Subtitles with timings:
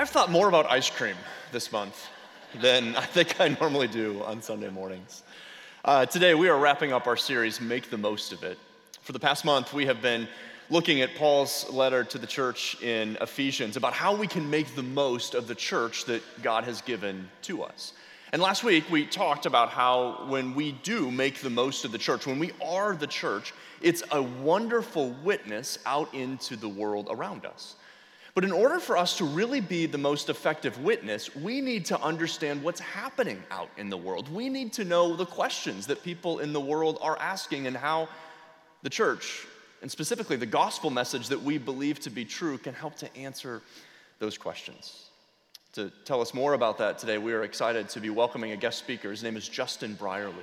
[0.00, 1.16] I've thought more about ice cream
[1.52, 2.06] this month
[2.62, 5.24] than I think I normally do on Sunday mornings.
[5.84, 8.56] Uh, today, we are wrapping up our series, Make the Most of It.
[9.02, 10.26] For the past month, we have been
[10.70, 14.82] looking at Paul's letter to the church in Ephesians about how we can make the
[14.82, 17.92] most of the church that God has given to us.
[18.32, 21.98] And last week, we talked about how when we do make the most of the
[21.98, 23.52] church, when we are the church,
[23.82, 27.74] it's a wonderful witness out into the world around us.
[28.34, 32.00] But in order for us to really be the most effective witness, we need to
[32.00, 34.32] understand what's happening out in the world.
[34.32, 38.08] We need to know the questions that people in the world are asking and how
[38.82, 39.46] the church,
[39.82, 43.62] and specifically the gospel message that we believe to be true, can help to answer
[44.20, 45.06] those questions.
[45.74, 48.78] To tell us more about that today, we are excited to be welcoming a guest
[48.78, 49.10] speaker.
[49.10, 50.34] His name is Justin Brierley.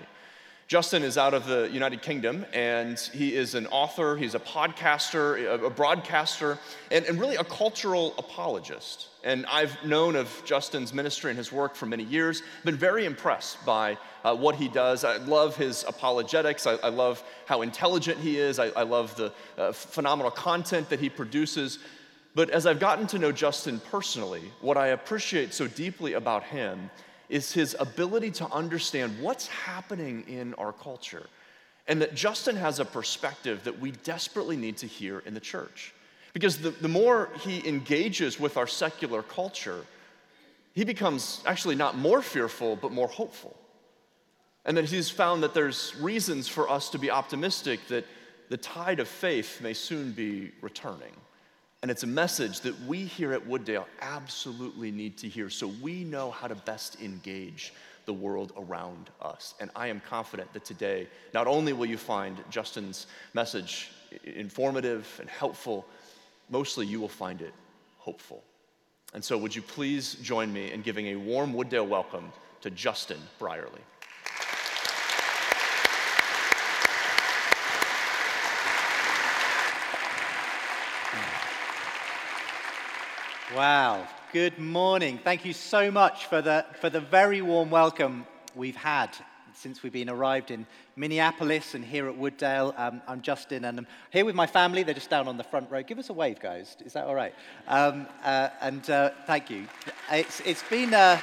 [0.68, 5.64] Justin is out of the United Kingdom, and he is an author, he's a podcaster,
[5.64, 6.60] a broadcaster,
[6.92, 9.08] and, and, really a cultural apologist.
[9.24, 13.66] And I've known of Justin's ministry and his work for many years, been very impressed
[13.66, 15.06] by uh, what he does.
[15.06, 19.32] I love his apologetics, I, I love how intelligent he is, I, I love the
[19.58, 21.80] uh, phenomenal content that he produces.
[22.36, 26.90] But as I've gotten to know Justin personally, what I appreciate so deeply about him
[27.30, 31.28] is his ability to understand what's happening in our culture.
[31.88, 35.94] And that Justin has a perspective that we desperately need to hear in the church.
[36.34, 39.86] Because the, the more he engages with our secular culture,
[40.74, 43.56] he becomes actually not more fearful, but more hopeful.
[44.66, 48.06] And that he's found that there's reasons for us to be optimistic that
[48.50, 51.14] the tide of faith may soon be returning.
[51.88, 56.04] And it's a message that we here at Wooddale absolutely need to hear so we
[56.04, 57.72] know how to best engage
[58.04, 59.54] the world around us.
[59.62, 63.90] And I am confident that today, not only will you find Justin's message
[64.26, 65.86] informative and helpful,
[66.50, 67.54] mostly you will find it
[68.00, 68.44] hopeful.
[69.14, 73.20] And so, would you please join me in giving a warm Wooddale welcome to Justin
[73.40, 73.80] Brierley?
[83.56, 84.06] Wow.
[84.34, 85.22] Good morning.
[85.24, 89.16] Thank you so much for the, for the very warm welcome we've had
[89.54, 92.78] since we've been arrived in Minneapolis and here at Wooddale.
[92.78, 94.84] Um, I'm Justin and I'm here with my family.
[94.84, 95.82] They're just down on the front row.
[95.82, 96.76] Give us a wave, guys.
[96.84, 97.34] Is that all right?
[97.70, 99.66] Um, uh, and uh, thank you.
[100.12, 100.94] It's, it's been.
[100.94, 101.18] Uh,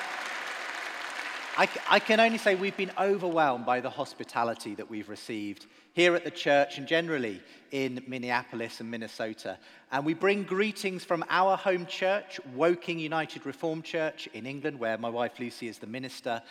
[1.56, 6.16] I, I can only say we've been overwhelmed by the hospitality that we've received here
[6.16, 9.58] at the church and generally in Minneapolis and Minnesota.
[9.92, 14.98] And we bring greetings from our home church, Woking United Reformed Church in England, where
[14.98, 16.42] my wife Lucy is the minister.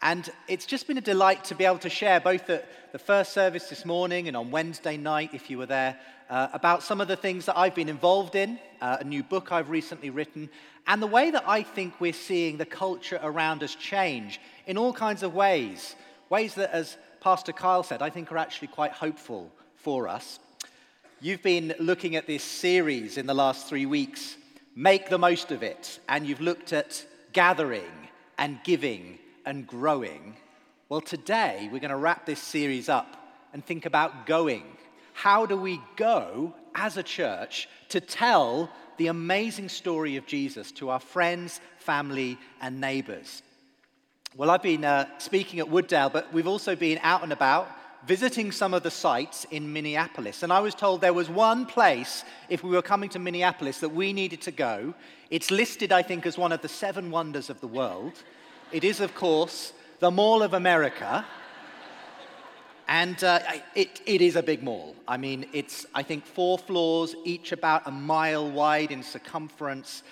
[0.00, 3.32] And it's just been a delight to be able to share both at the first
[3.32, 5.98] service this morning and on Wednesday night, if you were there,
[6.30, 9.50] uh, about some of the things that I've been involved in, uh, a new book
[9.50, 10.48] I've recently written,
[10.86, 14.92] and the way that I think we're seeing the culture around us change in all
[14.92, 15.94] kinds of ways.
[16.28, 20.38] Ways that, as Pastor Kyle said, I think are actually quite hopeful for us.
[21.20, 24.36] You've been looking at this series in the last three weeks,
[24.74, 28.08] Make the Most of It, and you've looked at gathering
[28.38, 30.36] and giving and growing.
[30.88, 33.16] Well, today we're going to wrap this series up
[33.52, 34.64] and think about going.
[35.12, 40.90] How do we go as a church to tell the amazing story of Jesus to
[40.90, 43.42] our friends, family, and neighbors?
[44.34, 47.70] Well, I've been uh, speaking at Wooddale, but we've also been out and about
[48.06, 50.42] visiting some of the sites in Minneapolis.
[50.42, 53.90] And I was told there was one place, if we were coming to Minneapolis, that
[53.90, 54.94] we needed to go.
[55.28, 58.22] It's listed, I think, as one of the seven wonders of the world.
[58.72, 61.26] It is, of course, the Mall of America.
[62.88, 63.40] And uh,
[63.74, 64.96] it, it is a big mall.
[65.06, 70.02] I mean, it's, I think, four floors, each about a mile wide in circumference.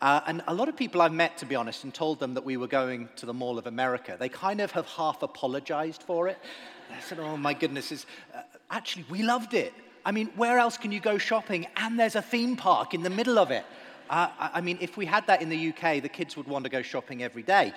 [0.00, 2.44] Uh, and a lot of people I've met, to be honest, and told them that
[2.44, 6.28] we were going to the Mall of America, they kind of have half apologized for
[6.28, 6.38] it.
[6.90, 8.40] I said, oh my goodness, uh,
[8.70, 9.74] actually, we loved it.
[10.04, 11.66] I mean, where else can you go shopping?
[11.76, 13.64] And there's a theme park in the middle of it.
[14.08, 16.70] Uh, I mean, if we had that in the UK, the kids would want to
[16.70, 17.72] go shopping every day.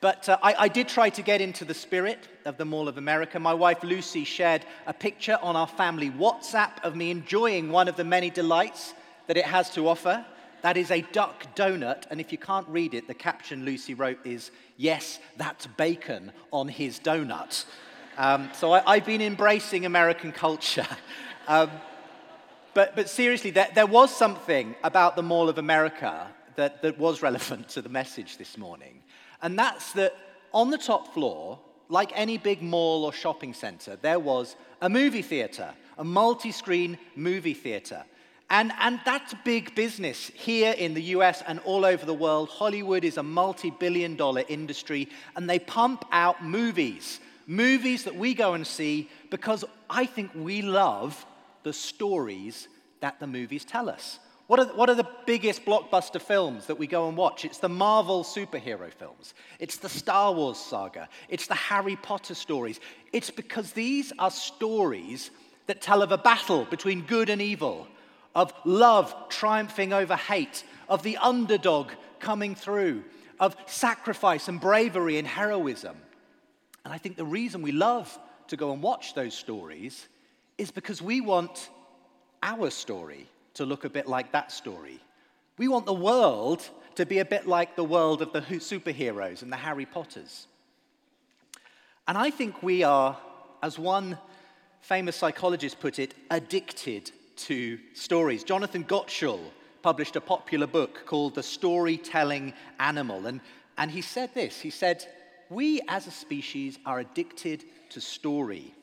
[0.00, 2.98] But uh, I, I, did try to get into the spirit of the Mall of
[2.98, 3.38] America.
[3.38, 7.96] My wife Lucy shared a picture on our family WhatsApp of me enjoying one of
[7.96, 8.94] the many delights
[9.26, 10.24] that it has to offer.
[10.62, 12.04] That is a duck donut.
[12.10, 16.68] And if you can't read it, the caption Lucy wrote is, Yes, that's bacon on
[16.68, 17.64] his donut.
[18.16, 20.86] Um, so I, have been embracing American culture.
[21.48, 21.70] um,
[22.74, 26.26] but, but seriously, there, there, was something about the Mall of America
[26.56, 29.02] that, that was relevant to the message this morning.
[29.40, 30.16] And that's that
[30.52, 35.22] on the top floor, like any big mall or shopping center, there was a movie
[35.22, 38.04] theater, a multi screen movie theater.
[38.50, 42.48] And, and that's big business here in the US and all over the world.
[42.48, 47.20] Hollywood is a multi billion dollar industry, and they pump out movies.
[47.46, 51.26] Movies that we go and see because I think we love
[51.62, 52.68] the stories
[53.00, 54.18] that the movies tell us.
[54.48, 57.44] What are, what are the biggest blockbuster films that we go and watch?
[57.44, 59.34] It's the Marvel superhero films.
[59.58, 61.10] It's the Star Wars saga.
[61.28, 62.80] It's the Harry Potter stories.
[63.12, 65.30] It's because these are stories
[65.66, 67.86] that tell of a battle between good and evil,
[68.34, 71.90] of love triumphing over hate, of the underdog
[72.20, 73.04] coming through,
[73.40, 75.96] of sacrifice and bravery and heroism.
[76.84, 80.08] And I think the reason we love to go and watch those stories
[80.56, 81.70] is because we want
[82.42, 85.00] our story to look a bit like that story.
[85.56, 89.52] We want the world to be a bit like the world of the superheroes and
[89.52, 90.46] the Harry Potters.
[92.06, 93.18] And I think we are,
[93.62, 94.18] as one
[94.80, 98.44] famous psychologist put it, addicted to stories.
[98.44, 99.40] Jonathan Gottschall
[99.82, 103.26] published a popular book called The Storytelling Animal.
[103.26, 103.40] And,
[103.76, 105.04] and he said this he said,
[105.48, 108.74] We as a species are addicted to story.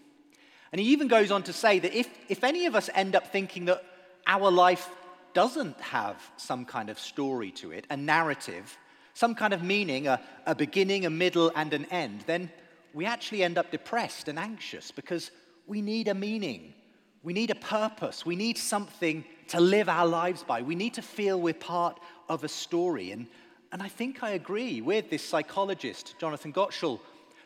[0.72, 3.31] And he even goes on to say that if, if any of us end up
[3.31, 3.84] thinking that
[4.28, 4.90] our life
[5.34, 8.78] doesn't have some kind of story to it, a narrative,
[9.13, 12.50] some kind of meaning, a, a beginning, a middle, and an end, then
[12.94, 15.31] we actually end up depressed and anxious because
[15.68, 16.74] we need a meaning.
[17.25, 18.25] We need a purpose.
[18.25, 20.62] We need something to live our lives by.
[20.62, 22.00] We need to feel we're part
[22.30, 23.12] of a story.
[23.12, 23.27] And,
[23.72, 27.00] and I think I agree with this psychologist, Jonathan Gottschall,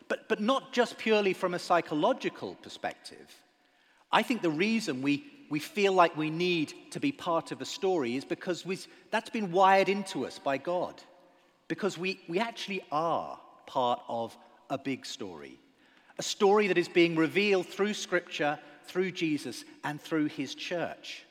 [0.06, 3.34] but, but not just purely from a psychological perspective.
[4.12, 7.64] I think the reason we we feel like we need to be part of a
[7.64, 8.78] story is because we,
[9.10, 10.94] that's been wired into us by God.
[11.66, 13.36] Because we, we actually are
[13.66, 14.36] part of
[14.70, 15.58] a big story.
[16.18, 18.60] A story that is being revealed through Scripture,
[18.90, 21.24] through Jesus, and through His church.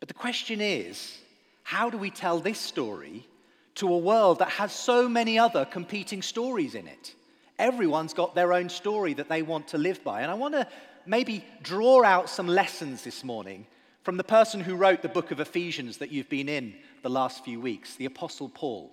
[0.00, 1.18] But the question is
[1.62, 3.26] how do we tell this story
[3.74, 7.14] to a world that has so many other competing stories in it?
[7.58, 10.22] Everyone's got their own story that they want to live by.
[10.22, 10.66] And I want to
[11.04, 13.66] maybe draw out some lessons this morning
[14.02, 17.44] from the person who wrote the book of Ephesians that you've been in the last
[17.44, 18.90] few weeks, the Apostle Paul.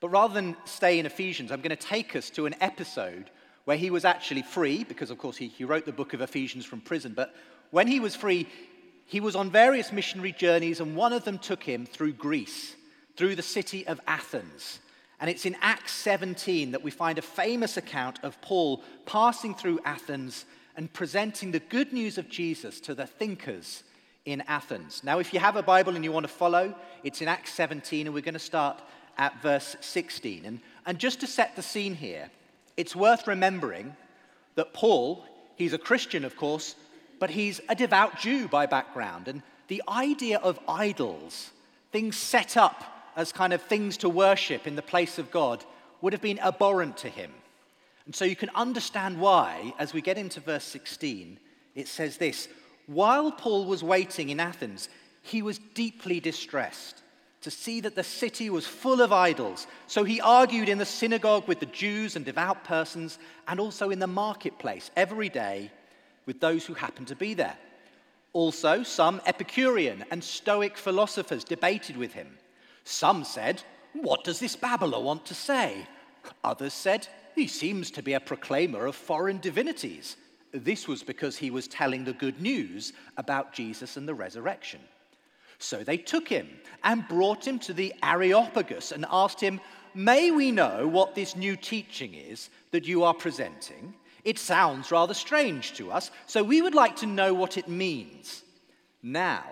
[0.00, 3.30] But rather than stay in Ephesians, I'm going to take us to an episode
[3.64, 6.64] where he was actually free, because of course he, he wrote the book of Ephesians
[6.64, 7.12] from prison.
[7.14, 7.34] But
[7.70, 8.46] when he was free,
[9.06, 12.76] he was on various missionary journeys, and one of them took him through Greece,
[13.16, 14.80] through the city of Athens.
[15.20, 19.80] And it's in Acts 17 that we find a famous account of Paul passing through
[19.84, 20.46] Athens
[20.76, 23.82] and presenting the good news of Jesus to the thinkers
[24.24, 25.02] in Athens.
[25.04, 26.74] Now, if you have a Bible and you want to follow,
[27.04, 28.80] it's in Acts 17, and we're going to start
[29.18, 30.44] at verse 16.
[30.44, 32.30] And, and just to set the scene here,
[32.80, 33.94] it's worth remembering
[34.54, 35.22] that Paul,
[35.56, 36.74] he's a Christian, of course,
[37.18, 39.28] but he's a devout Jew by background.
[39.28, 41.50] And the idea of idols,
[41.92, 42.82] things set up
[43.16, 45.62] as kind of things to worship in the place of God,
[46.00, 47.30] would have been abhorrent to him.
[48.06, 51.38] And so you can understand why, as we get into verse 16,
[51.74, 52.48] it says this
[52.86, 54.88] While Paul was waiting in Athens,
[55.20, 57.02] he was deeply distressed
[57.40, 59.66] to see that the city was full of idols.
[59.86, 63.98] So he argued in the synagogue with the Jews and devout persons, and also in
[63.98, 65.70] the marketplace every day
[66.26, 67.56] with those who happened to be there.
[68.32, 72.38] Also, some Epicurean and Stoic philosophers debated with him.
[72.84, 73.62] Some said,
[73.94, 75.86] What does this babbler want to say?
[76.44, 80.16] Others said, he seems to be a proclaimer of foreign divinities.
[80.52, 84.80] This was because he was telling the good news about Jesus and the resurrection.
[85.60, 86.48] So they took him
[86.82, 89.60] and brought him to the Areopagus and asked him,
[89.94, 93.94] May we know what this new teaching is that you are presenting?
[94.24, 98.42] It sounds rather strange to us, so we would like to know what it means.
[99.02, 99.44] Now,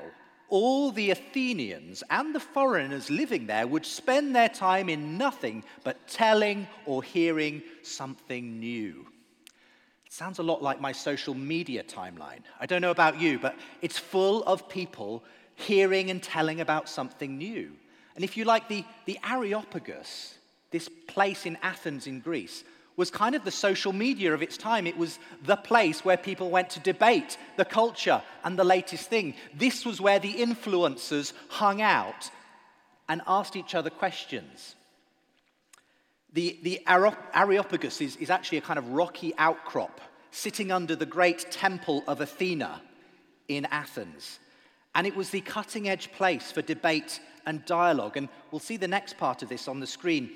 [0.49, 6.09] all the Athenians and the foreigners living there would spend their time in nothing but
[6.09, 9.07] telling or hearing something new.
[10.07, 12.41] It sounds a lot like my social media timeline.
[12.59, 15.23] I don't know about you, but it's full of people
[15.59, 17.73] hearing and telling about something new.
[18.15, 20.37] And if you like, the, the Areopagus,
[20.71, 22.65] this place in Athens in Greece,
[22.97, 24.87] was kind of the social media of its time.
[24.87, 29.35] It was the place where people went to debate the culture and the latest thing.
[29.55, 32.31] This was where the influencers hung out
[33.09, 34.75] and asked each other questions.
[36.33, 36.81] The, the
[37.35, 40.01] Areopagus is, is actually a kind of rocky outcrop
[40.31, 42.83] sitting under the great temple of Athena
[43.49, 44.39] in Athens.
[44.95, 48.17] And it was the cutting edge place for debate and dialogue.
[48.17, 50.31] And we'll see the next part of this on the screen.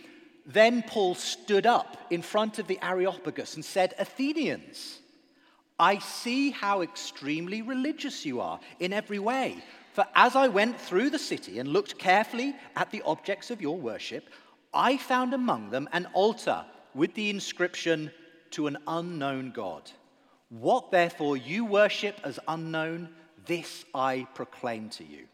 [0.46, 4.98] Then Paul stood up in front of the Areopagus and said, Athenians,
[5.78, 9.62] I see how extremely religious you are in every way.
[9.92, 13.76] For as I went through the city and looked carefully at the objects of your
[13.76, 14.30] worship,
[14.72, 18.10] I found among them an altar with the inscription,
[18.52, 19.90] To an unknown God.
[20.48, 23.08] What therefore you worship as unknown,
[23.46, 25.26] this I proclaim to you.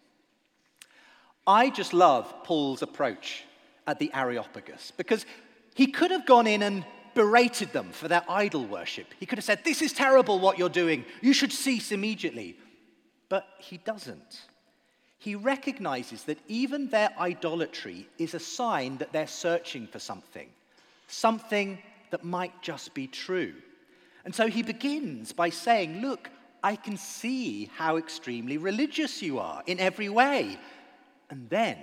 [1.46, 3.44] I just love Paul's approach
[3.86, 5.24] at the Areopagus because
[5.74, 6.84] he could have gone in and
[7.14, 9.06] berated them for their idol worship.
[9.18, 11.04] He could have said, This is terrible what you're doing.
[11.22, 12.56] You should cease immediately.
[13.28, 14.42] But he doesn't.
[15.18, 20.48] He recognizes that even their idolatry is a sign that they're searching for something,
[21.08, 21.78] something
[22.10, 23.54] that might just be true.
[24.24, 26.30] And so he begins by saying, Look,
[26.62, 30.58] I can see how extremely religious you are in every way.
[31.30, 31.78] And then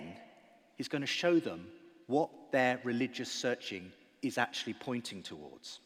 [0.77, 1.67] he's going to show them
[2.08, 3.91] what their religious searching
[4.22, 5.79] is actually pointing towards.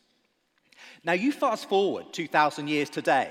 [1.04, 3.30] Now, you fast forward 2,000 years today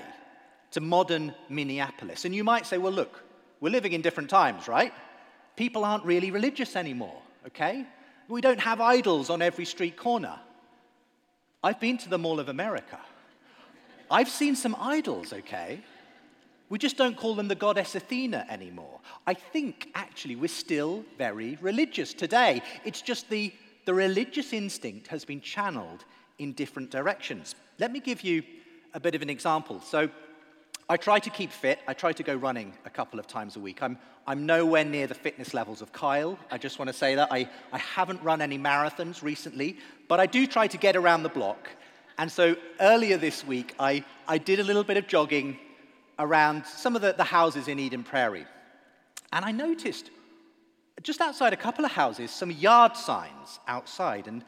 [0.71, 3.23] to modern Minneapolis, and you might say, well, look,
[3.59, 4.93] we're living in different times, right?
[5.55, 7.85] People aren't really religious anymore, okay?
[8.27, 10.39] We don't have idols on every street corner.
[11.63, 12.99] I've been to the Mall of America.
[14.11, 15.81] I've seen some idols, okay?
[16.69, 18.99] We just don't call them the goddess Athena anymore.
[19.25, 22.61] I think actually we're still very religious today.
[22.85, 23.51] It's just the,
[23.85, 26.05] the religious instinct has been channeled
[26.37, 27.55] in different directions.
[27.79, 28.43] Let me give you
[28.93, 29.81] a bit of an example.
[29.81, 30.09] So,
[30.91, 31.77] I try to keep fit.
[31.87, 33.83] I try to go running a couple of times a week.
[33.83, 36.39] I'm, I'm nowhere near the fitness levels of Kyle.
[36.49, 37.31] I just want to say that.
[37.31, 41.29] I, I haven't run any marathons recently, but I do try to get around the
[41.29, 41.69] block.
[42.19, 45.57] And so earlier this week, I, I did a little bit of jogging
[46.19, 48.45] around some of the, the houses in Eden Prairie.
[49.31, 50.11] And I noticed
[51.01, 54.27] just outside a couple of houses some yard signs outside.
[54.27, 54.43] And,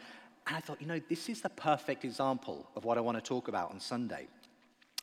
[0.47, 3.21] and I thought, you know, this is the perfect example of what I want to
[3.21, 4.27] talk about on Sunday.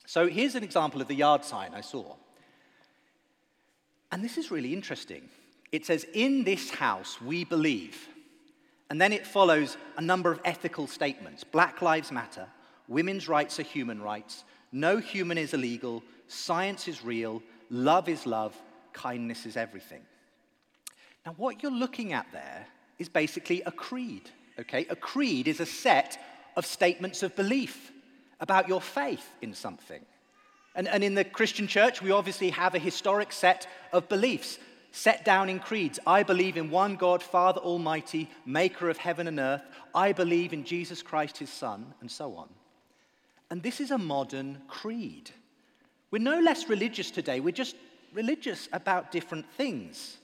[0.05, 2.17] So here's an example of the yard sign I saw.
[4.13, 5.31] And this is really interesting.
[5.73, 8.09] It says, In this house we believe.
[8.91, 12.47] And then it follows a number of ethical statements Black Lives Matter,
[12.89, 18.57] women's rights are human rights, no human is illegal, science is real, love is love,
[18.93, 20.03] kindness is everything.
[21.25, 22.67] Now, what you're looking at there
[22.99, 24.87] is basically a creed, okay?
[24.91, 26.19] A creed is a set
[26.57, 27.93] of statements of belief
[28.41, 30.01] about your faith in something.
[30.75, 34.59] And, and in the Christian church, we obviously have a historic set of beliefs
[34.91, 35.99] set down in creeds.
[36.07, 39.63] I believe in one God, Father Almighty, maker of heaven and earth.
[39.95, 42.49] I believe in Jesus Christ, his Son, and so on.
[43.51, 45.31] And this is a modern creed.
[46.11, 47.77] We're no less religious today, we're just
[48.13, 50.17] religious about different things.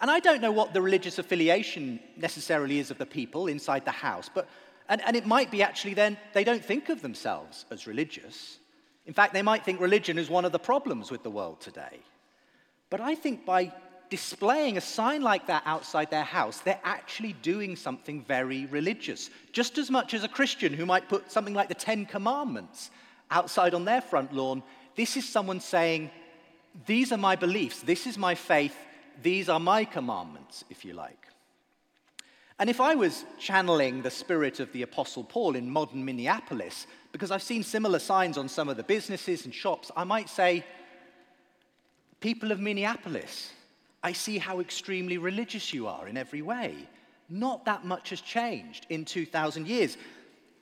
[0.00, 3.90] And I don't know what the religious affiliation necessarily is of the people inside the
[3.90, 4.48] house, but,
[4.88, 8.58] and, and it might be actually then they don't think of themselves as religious.
[9.06, 12.00] In fact, they might think religion is one of the problems with the world today.
[12.90, 13.72] But I think by
[14.10, 19.30] displaying a sign like that outside their house, they're actually doing something very religious.
[19.52, 22.90] Just as much as a Christian who might put something like the Ten Commandments
[23.30, 24.62] outside on their front lawn,
[24.96, 26.10] this is someone saying,
[26.86, 28.76] These are my beliefs, this is my faith,
[29.22, 31.28] these are my commandments, if you like.
[32.58, 37.30] And if I was channeling the spirit of the Apostle Paul in modern Minneapolis, because
[37.30, 40.64] I've seen similar signs on some of the businesses and shops, I might say,
[42.20, 43.52] People of Minneapolis,
[44.04, 46.74] I see how extremely religious you are in every way.
[47.30, 49.96] Not that much has changed in 2,000 years.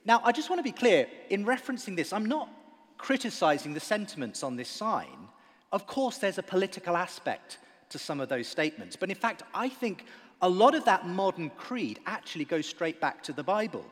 [0.05, 2.49] Now, I just want to be clear in referencing this, I'm not
[2.97, 5.27] criticizing the sentiments on this sign.
[5.73, 7.57] Of course, there's a political aspect
[7.89, 8.95] to some of those statements.
[8.95, 10.05] But in fact, I think
[10.41, 13.85] a lot of that modern creed actually goes straight back to the Bible.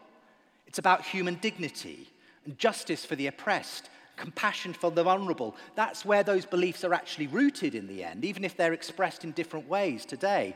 [0.65, 2.07] It's about human dignity
[2.45, 3.89] and justice for the oppressed,
[4.21, 5.55] compassion for the vulnerable.
[5.73, 9.31] That's where those beliefs are actually rooted in the end, even if they're expressed in
[9.31, 10.55] different ways today.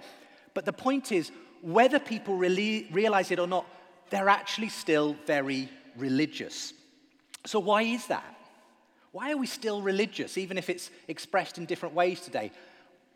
[0.54, 1.32] But the point is,
[1.62, 3.66] whether people really realize it or not,
[4.12, 5.68] they're actually still very
[5.98, 6.74] religious.
[7.46, 8.32] So, why is that?
[9.12, 12.52] Why are we still religious, even if it's expressed in different ways today?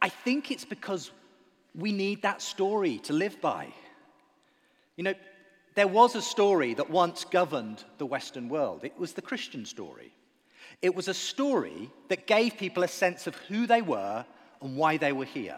[0.01, 1.11] I think it's because
[1.75, 3.67] we need that story to live by.
[4.95, 5.13] You know,
[5.75, 8.83] there was a story that once governed the Western world.
[8.83, 10.11] It was the Christian story.
[10.81, 14.25] It was a story that gave people a sense of who they were
[14.61, 15.57] and why they were here.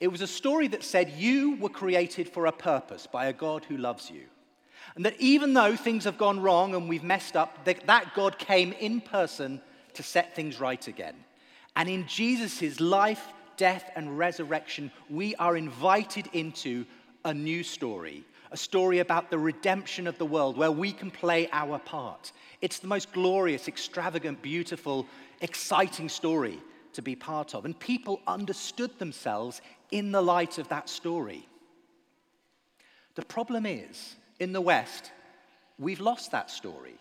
[0.00, 3.64] It was a story that said you were created for a purpose by a God
[3.64, 4.22] who loves you.
[4.96, 8.72] And that even though things have gone wrong and we've messed up, that, God came
[8.72, 9.60] in person
[9.94, 11.16] to set things right again.
[11.74, 16.84] And in Jesus' life, death, and resurrection, we are invited into
[17.24, 21.48] a new story, a story about the redemption of the world where we can play
[21.52, 22.30] our part.
[22.64, 25.06] It's the most glorious, extravagant, beautiful,
[25.42, 26.58] exciting story
[26.94, 27.66] to be part of.
[27.66, 31.46] And people understood themselves in the light of that story.
[33.16, 35.12] The problem is, in the West,
[35.78, 36.94] we've lost that story.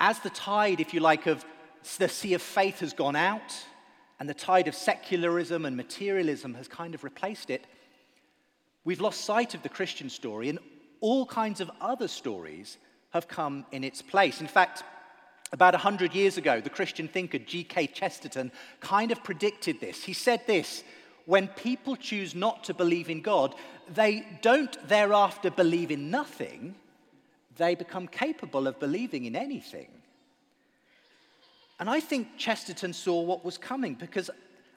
[0.00, 1.44] As the tide, if you like, of
[1.98, 3.54] the sea of faith has gone out,
[4.18, 7.66] and the tide of secularism and materialism has kind of replaced it,
[8.84, 10.58] we've lost sight of the Christian story, and
[11.02, 12.78] all kinds of other stories
[13.12, 14.40] have come in its place.
[14.40, 14.82] In fact,
[15.52, 17.88] about 100 years ago, the Christian thinker G.K.
[17.88, 18.50] Chesterton
[18.80, 20.02] kind of predicted this.
[20.02, 20.82] He said this
[21.26, 23.54] when people choose not to believe in God,
[23.88, 26.74] they don't thereafter believe in nothing,
[27.56, 29.88] they become capable of believing in anything.
[31.78, 34.30] And I think Chesterton saw what was coming because,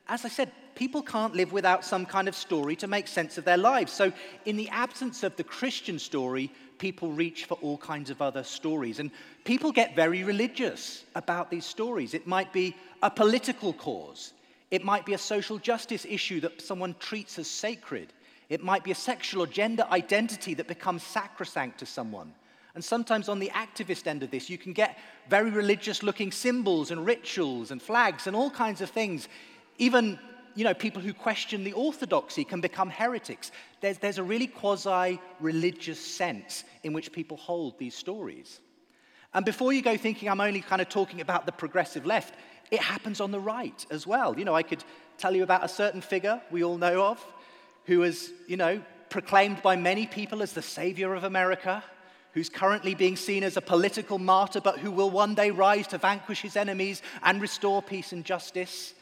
[0.07, 3.45] as I said, people can't live without some kind of story to make sense of
[3.45, 3.91] their lives.
[3.91, 4.11] So,
[4.45, 8.99] in the absence of the Christian story, people reach for all kinds of other stories.
[8.99, 9.11] And
[9.43, 12.13] people get very religious about these stories.
[12.13, 14.33] It might be a political cause,
[14.71, 18.13] it might be a social justice issue that someone treats as sacred,
[18.49, 22.33] it might be a sexual or gender identity that becomes sacrosanct to someone.
[22.75, 26.91] And sometimes on the activist end of this, you can get very religious looking symbols
[26.91, 29.29] and rituals and flags and all kinds of things.
[29.77, 30.19] Even
[30.55, 33.51] you know, people who question the orthodoxy can become heretics.
[33.81, 38.59] There's, there's a really quasi religious sense in which people hold these stories.
[39.33, 42.33] And before you go thinking I'm only kind of talking about the progressive left,
[42.71, 44.39] it happens on the right as well.
[44.39, 44.83] You know, I could
[45.17, 47.23] tell you about a certain figure we all know of
[47.85, 51.83] who is, you know, proclaimed by many people as the savior of America,
[52.33, 55.97] who's currently being seen as a political martyr, but who will one day rise to
[55.97, 58.93] vanquish his enemies and restore peace and justice.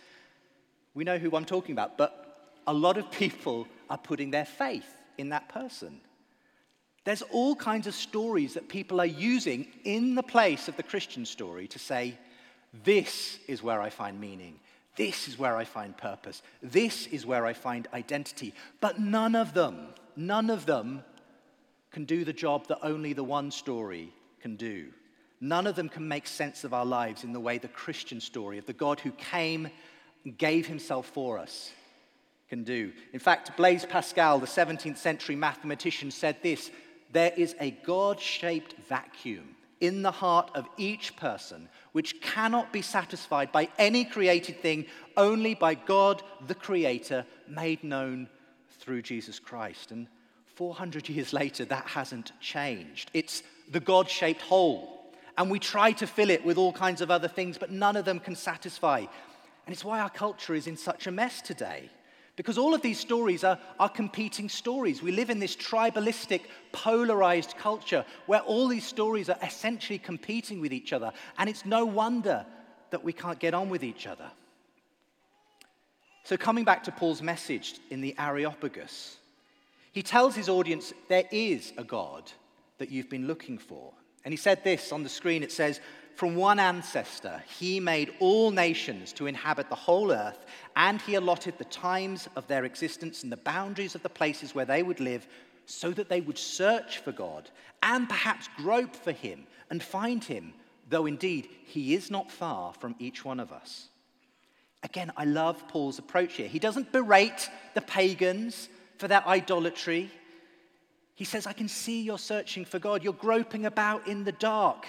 [0.93, 4.85] We know who I'm talking about, but a lot of people are putting their faith
[5.17, 6.01] in that person.
[7.03, 11.25] There's all kinds of stories that people are using in the place of the Christian
[11.25, 12.17] story to say,
[12.83, 14.59] this is where I find meaning.
[14.95, 16.41] This is where I find purpose.
[16.61, 18.53] This is where I find identity.
[18.79, 21.03] But none of them, none of them
[21.91, 24.87] can do the job that only the one story can do.
[25.41, 28.57] None of them can make sense of our lives in the way the Christian story
[28.57, 29.69] of the God who came
[30.31, 31.71] gave himself for us
[32.49, 32.91] can do.
[33.13, 36.71] In fact, Blaise Pascal, the 17th century mathematician, said this
[37.11, 42.81] there is a God shaped vacuum in the heart of each person which cannot be
[42.81, 48.27] satisfied by any created thing, only by God the Creator, made known
[48.79, 49.91] through Jesus Christ.
[49.91, 50.07] And
[50.55, 53.11] 400 years later, that hasn't changed.
[53.13, 55.11] It's the God shaped hole.
[55.37, 58.05] And we try to fill it with all kinds of other things, but none of
[58.05, 59.05] them can satisfy.
[59.65, 61.89] And it's why our culture is in such a mess today.
[62.35, 65.03] Because all of these stories are, are competing stories.
[65.03, 70.73] We live in this tribalistic, polarized culture where all these stories are essentially competing with
[70.73, 71.11] each other.
[71.37, 72.45] And it's no wonder
[72.89, 74.31] that we can't get on with each other.
[76.23, 79.17] So, coming back to Paul's message in the Areopagus,
[79.91, 82.31] he tells his audience there is a God
[82.79, 83.93] that you've been looking for.
[84.25, 85.79] And he said this on the screen it says,
[86.15, 90.45] from one ancestor, he made all nations to inhabit the whole earth,
[90.75, 94.65] and he allotted the times of their existence and the boundaries of the places where
[94.65, 95.27] they would live,
[95.65, 97.49] so that they would search for God
[97.81, 100.53] and perhaps grope for him and find him,
[100.89, 103.87] though indeed he is not far from each one of us.
[104.83, 106.47] Again, I love Paul's approach here.
[106.47, 110.11] He doesn't berate the pagans for their idolatry.
[111.15, 113.03] He says, I can see you're searching for God.
[113.03, 114.85] You're groping about in the dark.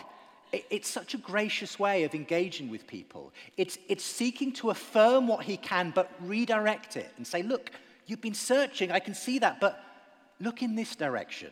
[0.53, 3.33] It's such a gracious way of engaging with people.
[3.57, 7.71] It's, it's seeking to affirm what he can, but redirect it and say, look,
[8.07, 9.83] you've been searching, I can see that, but
[10.41, 11.51] look in this direction.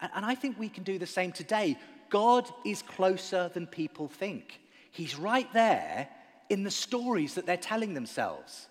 [0.00, 1.78] And, and I think we can do the same today.
[2.10, 4.60] God is closer than people think.
[4.90, 6.08] He's right there
[6.48, 8.68] in the stories that they're telling themselves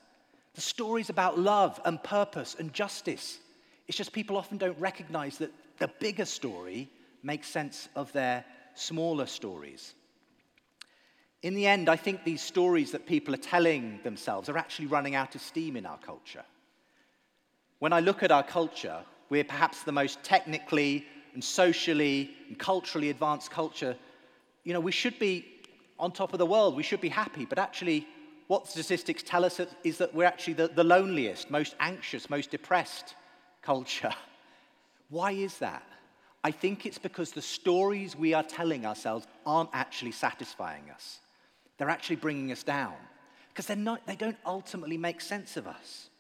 [0.55, 3.39] the stories about love and purpose and justice.
[3.87, 6.89] It's just people often don't recognize that the bigger story
[7.23, 9.93] makes sense of their smaller stories.
[11.41, 15.15] In the end, I think these stories that people are telling themselves are actually running
[15.15, 16.43] out of steam in our culture.
[17.79, 23.09] When I look at our culture, we're perhaps the most technically and socially and culturally
[23.09, 23.95] advanced culture.
[24.63, 25.45] You know, we should be
[25.99, 28.07] on top of the world, we should be happy, but actually,
[28.47, 33.15] what statistics tell us is that we're actually the, the loneliest, most anxious, most depressed
[33.61, 34.13] culture.
[35.09, 35.83] Why is that?
[36.45, 41.17] I think it's because the stories we are telling ourselves aren't actually satisfying us.
[41.79, 42.93] They're actually bringing us down
[43.49, 46.11] because they don't ultimately make sense of us.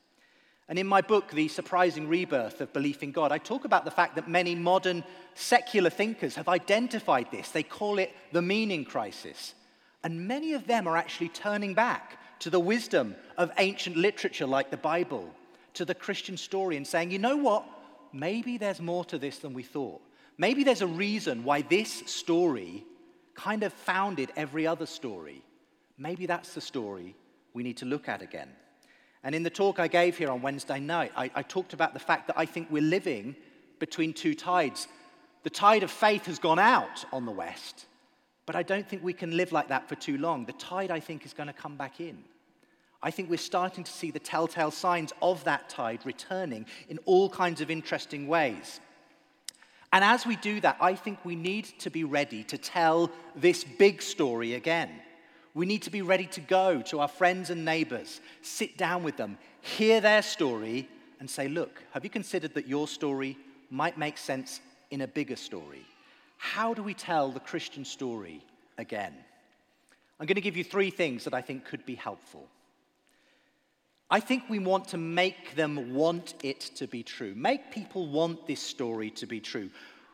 [0.67, 3.91] And in my book, The Surprising Rebirth of Belief in God, I talk about the
[3.91, 5.03] fact that many modern
[5.35, 7.51] secular thinkers have identified this.
[7.51, 9.53] They call it the meaning crisis.
[10.03, 14.71] And many of them are actually turning back to the wisdom of ancient literature like
[14.71, 15.29] the Bible,
[15.75, 17.63] to the Christian story, and saying, you know what?
[18.11, 20.01] Maybe there's more to this than we thought.
[20.37, 22.83] Maybe there's a reason why this story
[23.35, 25.43] kind of founded every other story.
[25.97, 27.15] Maybe that's the story
[27.53, 28.49] we need to look at again.
[29.23, 31.99] And in the talk I gave here on Wednesday night, I, I, talked about the
[31.99, 33.35] fact that I think we're living
[33.79, 34.87] between two tides.
[35.43, 37.87] The tide of faith has gone out on the West,
[38.45, 40.45] but I don't think we can live like that for too long.
[40.45, 42.23] The tide, I think, is going to come back in.
[43.01, 47.29] I think we're starting to see the telltale signs of that tide returning in all
[47.29, 48.79] kinds of interesting ways.
[49.95, 53.63] And as we do that, I think we need to be ready to tell this
[53.63, 54.89] big story again.
[55.53, 59.15] We need to be ready to go to our friends and neighbors, sit down with
[59.15, 60.89] them, hear their story,
[61.21, 63.37] and say, Look, have you considered that your story
[63.69, 64.59] might make sense
[64.91, 65.85] in a bigger story?
[66.35, 68.43] How do we tell the Christian story
[68.77, 69.13] again?
[70.19, 72.49] I'm going to give you three things that I think could be helpful.
[74.09, 78.45] I think we want to make them want it to be true, make people want
[78.45, 79.69] this story to be true.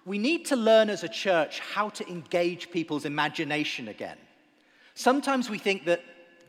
[0.05, 4.17] We need to learn as a church how to engage people's imagination again.
[4.95, 6.03] Sometimes we think that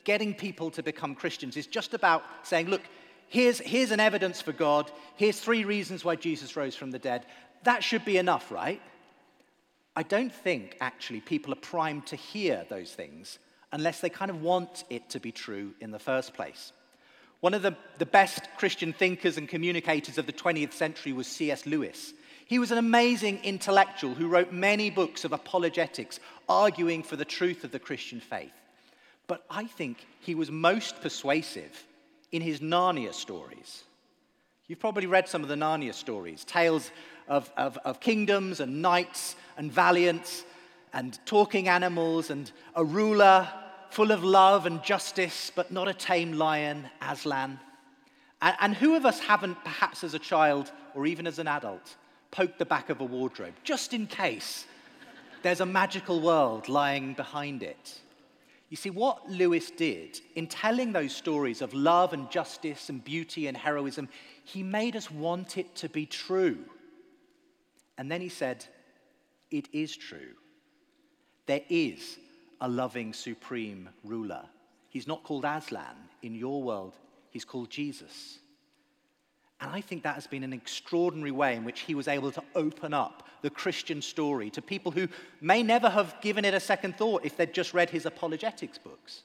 [0.05, 2.83] getting people to become Christians is just about saying, look,
[3.29, 7.27] here's, here's an evidence for God, here's three reasons why Jesus rose from the dead.
[7.65, 8.81] That should be enough, right?
[9.95, 13.39] I don't think actually people are primed to hear those things
[13.73, 16.73] unless they kind of want it to be true in the first place.
[17.43, 21.67] One of the, the best Christian thinkers and communicators of the 20th century was C.S.
[21.67, 22.15] Lewis.
[22.47, 27.65] He was an amazing intellectual who wrote many books of apologetics, arguing for the truth
[27.65, 28.53] of the Christian faith.
[29.27, 31.85] But I think he was most persuasive
[32.31, 33.83] in his Narnia stories.
[34.69, 36.93] You've probably read some of the Narnia stories tales
[37.27, 40.45] of, of, of kingdoms and knights and valiants
[40.93, 43.49] and talking animals and a ruler
[43.93, 47.61] full of love and justice, but not a tame lion, Aslan.
[48.41, 51.97] And, and who of us haven't, perhaps as a child or even as an adult,
[52.31, 54.65] poked the back of a wardrobe, just in case
[55.43, 58.01] there's a magical world lying behind it?
[58.71, 63.47] You see, what Lewis did in telling those stories of love and justice and beauty
[63.47, 64.09] and heroism,
[64.45, 66.57] he made us want it to be true.
[67.99, 68.65] And then he said,
[69.51, 70.33] It is true.
[71.45, 72.17] There is
[72.63, 74.45] a loving, supreme ruler.
[74.89, 76.95] He's not called Aslan in your world,
[77.31, 78.39] he's called Jesus.
[79.61, 82.43] And I think that has been an extraordinary way in which he was able to
[82.55, 85.09] open up the Christian story to people who
[85.41, 89.23] may never have given it a second thought if they'd just read his apologetics books.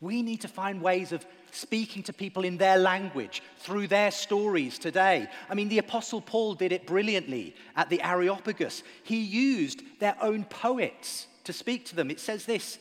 [0.00, 4.78] We need to find ways of speaking to people in their language, through their stories
[4.78, 5.28] today.
[5.48, 8.82] I mean, the Apostle Paul did it brilliantly at the Areopagus.
[9.04, 12.10] He used their own poets to speak to them.
[12.10, 12.78] It says this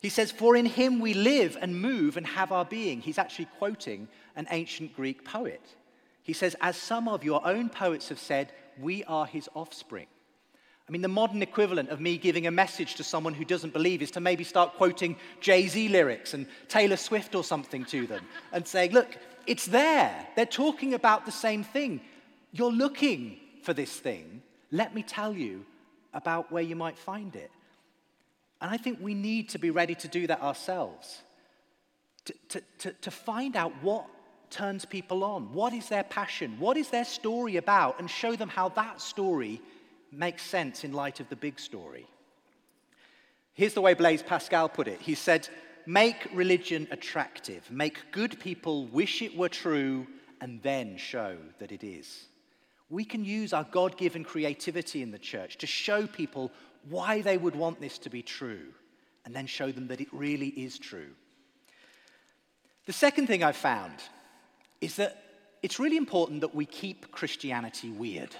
[0.00, 3.00] He says, For in him we live and move and have our being.
[3.00, 5.62] He's actually quoting an ancient Greek poet.
[6.22, 10.06] He says, As some of your own poets have said, we are his offspring.
[10.88, 14.02] I mean, the modern equivalent of me giving a message to someone who doesn't believe
[14.02, 18.24] is to maybe start quoting Jay Z lyrics and Taylor Swift or something to them
[18.52, 20.26] and saying, Look, it's there.
[20.36, 22.00] They're talking about the same thing.
[22.52, 24.42] You're looking for this thing.
[24.70, 25.64] Let me tell you
[26.12, 27.50] about where you might find it.
[28.62, 31.22] And I think we need to be ready to do that ourselves.
[32.26, 34.06] To, to, to, to, find out what
[34.48, 38.48] turns people on, what is their passion, what is their story about, and show them
[38.48, 39.60] how that story
[40.12, 42.06] makes sense in light of the big story.
[43.54, 45.48] Here's the way Blaise Pascal put it He said,
[45.84, 50.06] Make religion attractive, make good people wish it were true,
[50.40, 52.26] and then show that it is.
[52.88, 56.52] We can use our God given creativity in the church to show people
[56.88, 58.66] why they would want this to be true,
[59.24, 61.10] and then show them that it really is true.
[62.86, 63.94] The second thing I've found
[64.80, 65.22] is that
[65.62, 68.34] it's really important that we keep Christianity weird.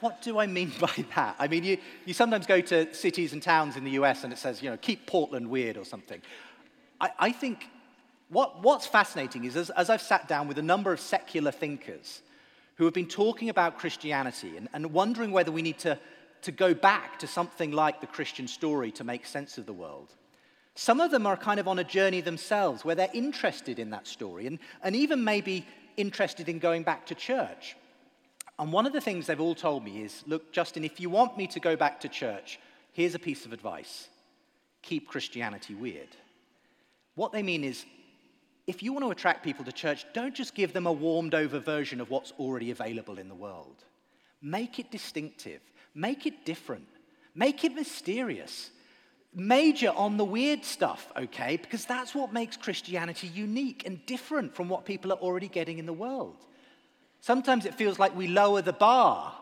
[0.00, 1.36] what do I mean by that?
[1.38, 4.38] I mean, you, you sometimes go to cities and towns in the US and it
[4.38, 6.22] says, you know, keep Portland weird or something.
[7.00, 7.68] I, I think
[8.30, 12.22] what, what's fascinating is as, as I've sat down with a number of secular thinkers
[12.76, 15.98] who have been talking about Christianity and, and wondering whether we need to
[16.42, 20.14] to go back to something like the Christian story to make sense of the world.
[20.74, 24.06] Some of them are kind of on a journey themselves where they're interested in that
[24.06, 27.76] story and, and even maybe interested in going back to church.
[28.58, 31.36] And one of the things they've all told me is look, Justin, if you want
[31.36, 32.58] me to go back to church,
[32.92, 34.08] here's a piece of advice
[34.80, 36.08] keep Christianity weird.
[37.16, 37.84] What they mean is
[38.68, 41.58] if you want to attract people to church, don't just give them a warmed over
[41.58, 43.84] version of what's already available in the world.
[44.40, 45.60] Make it distinctive.
[45.98, 46.86] Make it different.
[47.34, 48.70] Make it mysterious.
[49.34, 51.56] major on the weird stuff, okay?
[51.56, 55.86] Because that's what makes Christianity unique and different from what people are already getting in
[55.86, 56.36] the world.
[57.20, 59.34] Sometimes it feels like we lower the bar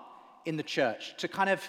[0.44, 1.62] in the church to kind of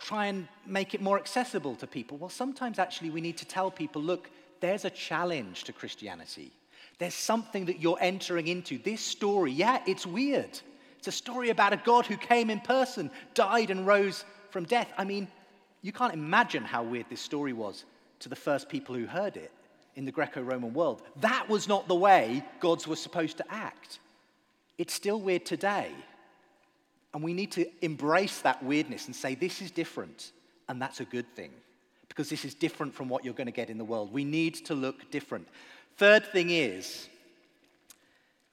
[0.00, 2.16] try and make it more accessible to people.
[2.18, 6.52] Well, sometimes actually we need to tell people look, there's a challenge to Christianity.
[6.98, 8.78] There's something that you're entering into.
[8.78, 10.60] This story, yeah, it's weird.
[11.08, 14.92] A story about a God who came in person, died, and rose from death.
[14.98, 15.26] I mean,
[15.80, 17.84] you can't imagine how weird this story was
[18.20, 19.50] to the first people who heard it
[19.96, 21.02] in the Greco Roman world.
[21.20, 24.00] That was not the way gods were supposed to act.
[24.76, 25.90] It's still weird today.
[27.14, 30.32] And we need to embrace that weirdness and say, this is different.
[30.68, 31.50] And that's a good thing
[32.08, 34.12] because this is different from what you're going to get in the world.
[34.12, 35.48] We need to look different.
[35.96, 37.08] Third thing is,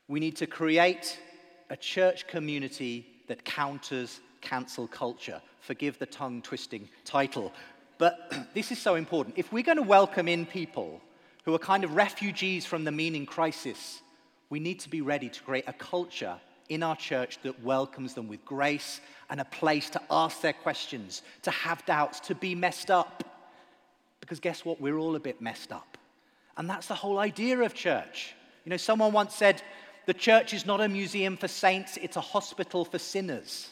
[0.07, 1.19] we need to create
[1.69, 5.41] a church community that counters cancel culture.
[5.59, 7.51] Forgive the tongue twisting title.
[7.97, 9.37] But this is so important.
[9.37, 11.01] If we're going to welcome in people
[11.43, 14.01] who are kind of refugees from the meaning crisis,
[14.49, 16.35] we need to be ready to create a culture
[16.69, 18.99] in our church that welcomes them with grace
[19.29, 23.23] and a place to ask their questions, to have doubts, to be messed up.
[24.19, 24.81] Because guess what?
[24.81, 25.97] We're all a bit messed up.
[26.57, 28.33] And that's the whole idea of church.
[28.63, 29.61] You know, someone once said,
[30.05, 33.69] the church is not a museum for saints, it's a hospital for sinners.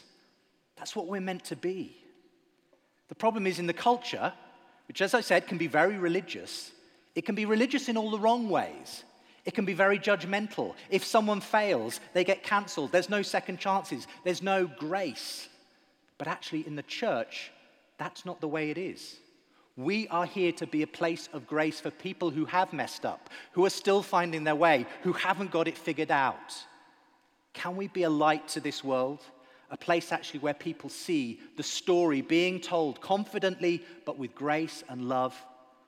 [0.76, 1.96] That's what we're meant to be.
[3.08, 4.32] The problem is in the culture,
[4.88, 6.72] which, as I said, can be very religious,
[7.14, 9.04] it can be religious in all the wrong ways.
[9.44, 10.74] It can be very judgmental.
[10.90, 12.92] If someone fails, they get cancelled.
[12.92, 15.48] There's no second chances, there's no grace.
[16.18, 17.50] But actually, in the church,
[17.98, 19.16] that's not the way it is.
[19.76, 23.28] We are here to be a place of grace for people who have messed up,
[23.52, 26.54] who are still finding their way, who haven't got it figured out.
[27.54, 29.20] Can we be a light to this world?
[29.70, 35.08] A place actually where people see the story being told confidently, but with grace and
[35.08, 35.34] love,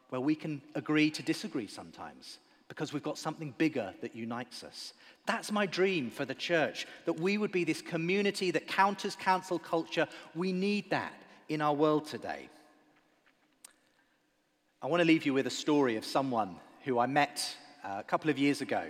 [0.09, 4.93] where we can agree to disagree sometimes because we've got something bigger that unites us.
[5.27, 9.61] That's my dream for the church, that we would be this community that counters cancel
[9.61, 10.09] culture.
[10.35, 11.15] We need that
[11.49, 12.49] in our world today.
[14.87, 18.05] I want to leave you with a story of someone who I met uh, a
[18.05, 18.85] couple of years ago.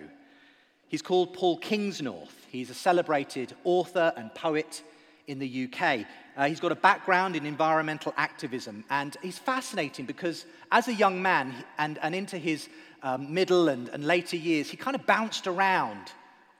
[0.89, 2.35] He's called Paul Kingsnorth.
[2.51, 4.83] He's a celebrated author and poet
[5.27, 6.05] in the UK.
[6.37, 11.23] Uh, he's got a background in environmental activism, and he's fascinating because as a young
[11.23, 12.69] man and, and into his
[13.03, 16.13] um, middle and, and later years, he kind of bounced around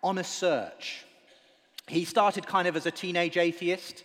[0.03, 1.05] on a search.
[1.89, 4.03] He started kind of as a teenage atheist,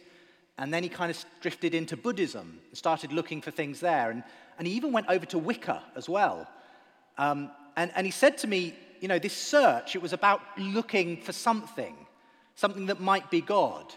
[0.58, 4.12] and then he kind of drifted into Buddhism and started looking for things there.
[4.12, 4.24] And,
[4.58, 6.48] and he even went over to Wicca as well.
[7.18, 11.18] Um, and, and he said to me, you know, this search, it was about looking
[11.18, 11.96] for something,
[12.56, 13.94] something that might be God.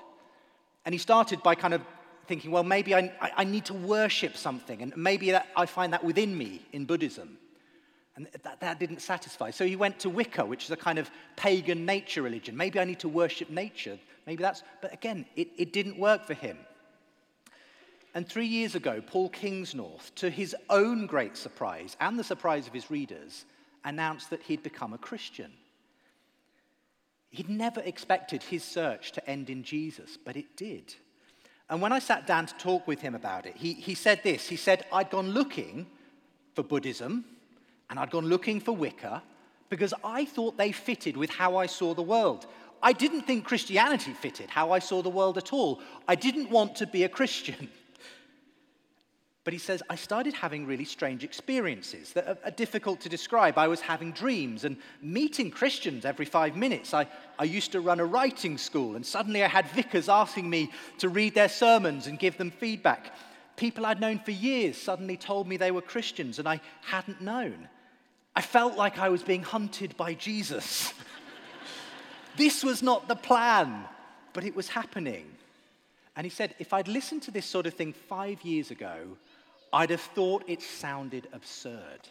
[0.87, 1.83] And he started by kind of
[2.27, 6.03] thinking, well, maybe I, I need to worship something, and maybe that, I find that
[6.03, 7.37] within me in Buddhism.
[8.17, 9.51] And that, that didn't satisfy.
[9.51, 12.57] So he went to Wicca, which is a kind of pagan nature religion.
[12.57, 13.99] Maybe I need to worship nature.
[14.27, 16.57] Maybe that's, but again, it, it didn't work for him.
[18.15, 22.73] And three years ago, Paul Kingsnorth, to his own great surprise and the surprise of
[22.73, 23.45] his readers,
[23.85, 25.53] announced that he'd become a Christian.
[27.31, 30.95] He'd never expected his search to end in Jesus, but it did.
[31.69, 34.49] And when I sat down to talk with him about it, he, he said this
[34.49, 35.87] He said, I'd gone looking
[36.55, 37.25] for Buddhism
[37.91, 39.23] and I'd gone looking for Wicca
[39.71, 42.47] because I thought they fitted with how I saw the world.
[42.83, 45.81] I didn't think Christianity fitted how I saw the world at all.
[46.07, 47.69] I didn't want to be a Christian.
[49.45, 53.59] But he says, I started having really strange experiences that are, are, difficult to describe.
[53.59, 56.95] I was having dreams and meeting Christians every five minutes.
[56.95, 57.07] I,
[57.39, 61.11] I used to run a writing school, and suddenly I had vicars asking me to
[61.11, 63.13] read their sermons and give them feedback.
[63.57, 67.69] People I'd known for years suddenly told me they were Christians, and I hadn't known.
[68.37, 70.93] I felt like I was being hunted by Jesus.
[72.37, 73.85] this was not the plan,
[74.33, 75.27] but it was happening.
[76.17, 79.17] And he said, if I'd listened to this sort of thing five years ago,
[79.73, 82.09] I'd have thought it sounded absurd.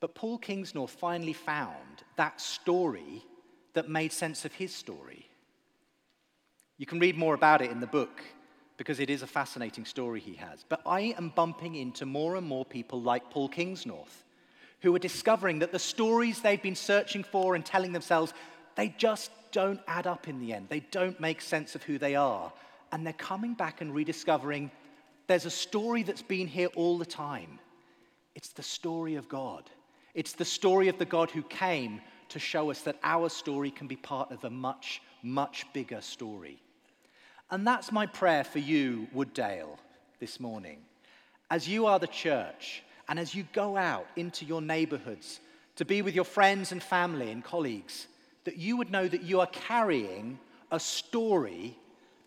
[0.00, 3.24] But Paul Kingsnorth finally found that story
[3.74, 5.26] that made sense of his story.
[6.78, 8.22] You can read more about it in the book
[8.78, 10.64] because it is a fascinating story he has.
[10.66, 14.24] But I am bumping into more and more people like Paul Kingsnorth
[14.82, 18.32] who are discovering that the stories they've been searching for and telling themselves,
[18.76, 20.66] they just don't add up in the end.
[20.68, 22.52] They don't make sense of who they are.
[22.92, 24.70] And they're coming back and rediscovering
[25.26, 27.60] there's a story that's been here all the time.
[28.34, 29.70] It's the story of God.
[30.12, 33.86] It's the story of the God who came to show us that our story can
[33.86, 36.60] be part of a much, much bigger story.
[37.50, 39.78] And that's my prayer for you, Wooddale,
[40.18, 40.78] this morning.
[41.50, 45.40] as you are the church, and as you go out into your neighborhoods
[45.74, 48.06] to be with your friends and family and colleagues,
[48.44, 50.38] that you would know that you are carrying
[50.70, 51.76] a story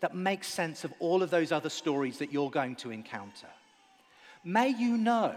[0.00, 3.46] that makes sense of all of those other stories that you're going to encounter.
[4.44, 5.34] May you know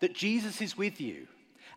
[0.00, 1.28] that Jesus is with you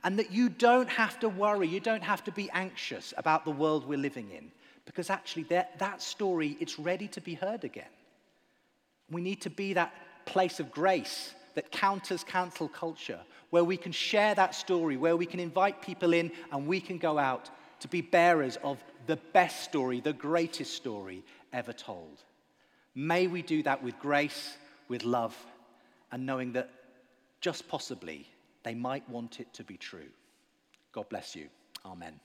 [0.06, 3.52] and that you don't have to worry, you don't have to be anxious about the
[3.52, 4.50] world we're living in,
[4.86, 7.92] because actually that, that story, it's ready to be heard again.
[9.12, 9.94] We need to be that
[10.26, 15.26] place of grace that counters cancel culture, where we can share that story, where we
[15.26, 19.64] can invite people in and we can go out to be bearers of the best
[19.64, 22.22] story, the greatest story ever told.
[22.94, 24.56] May we do that with grace,
[24.88, 25.36] with love,
[26.12, 26.70] and knowing that
[27.42, 28.28] just possibly
[28.62, 30.12] they might want it to be true.
[30.92, 31.48] God bless you.
[31.84, 32.20] Amen.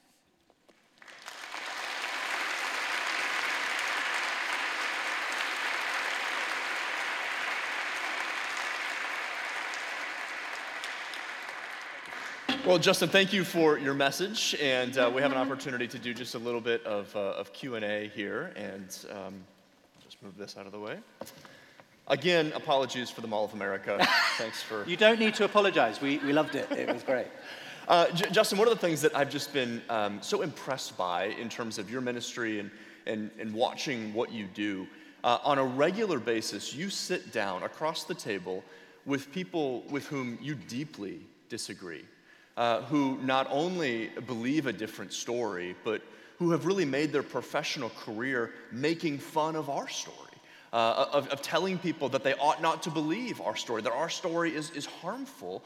[12.64, 16.14] Well, Justin, thank you for your message, and uh, we have an opportunity to do
[16.14, 19.34] just a little bit of, uh, of Q&A here, and um,
[20.04, 20.98] just move this out of the way.
[22.06, 23.98] Again, apologies for the Mall of America.
[24.38, 24.86] Thanks for...
[24.86, 26.00] You don't need to apologize.
[26.00, 26.70] We, we loved it.
[26.70, 27.26] It was great.
[27.88, 31.24] Uh, J- Justin, one of the things that I've just been um, so impressed by
[31.40, 32.70] in terms of your ministry and,
[33.06, 34.86] and, and watching what you do,
[35.24, 38.62] uh, on a regular basis, you sit down across the table
[39.04, 42.04] with people with whom you deeply disagree
[42.56, 46.02] uh, who not only believe a different story, but
[46.38, 50.16] who have really made their professional career making fun of our story,
[50.72, 54.08] uh, of, of telling people that they ought not to believe our story, that our
[54.08, 55.62] story is, is harmful.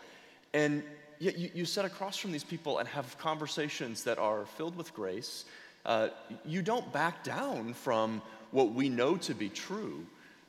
[0.53, 0.83] And
[1.19, 4.95] yet you, you sit across from these people and have conversations that are filled with
[4.95, 5.45] grace.
[5.85, 6.09] Uh,
[6.45, 8.21] you don't back down from
[8.51, 10.05] what we know to be true,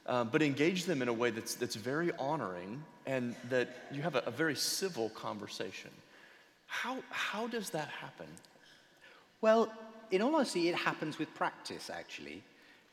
[0.06, 4.15] uh, but engage them in a way that's, that's very honoring and that you have
[4.15, 5.91] a, a very civil conversation.
[6.67, 8.27] How, how does that happen?
[9.41, 9.71] Well,
[10.12, 12.43] in all honesty, it happens with practice, actually.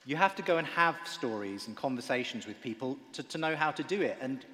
[0.07, 3.71] You have to go and have stories and conversations with people to, to know how
[3.71, 4.19] to do it.
[4.21, 4.45] And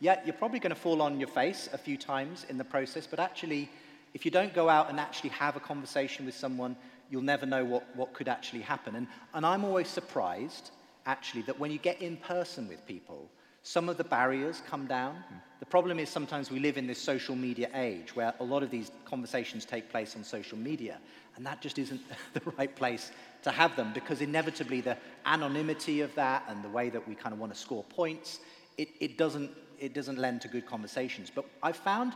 [0.00, 3.06] yeah, you're probably going to fall on your face a few times in the process,
[3.06, 3.68] but actually,
[4.14, 6.76] if you don't go out and actually have a conversation with someone,
[7.10, 8.96] you'll never know what, what could actually happen.
[8.96, 10.70] And, and I'm always surprised,
[11.06, 13.28] actually, that when you get in person with people,
[13.62, 15.22] some of the barriers come down.
[15.58, 18.70] The problem is sometimes we live in this social media age where a lot of
[18.70, 20.98] these conversations take place on social media,
[21.36, 22.00] and that just isn't
[22.32, 24.96] the right place to have them because inevitably the
[25.26, 28.40] anonymity of that and the way that we kind of want to score points,
[28.78, 31.30] it, it, doesn't, it doesn't lend to good conversations.
[31.34, 32.14] But I've found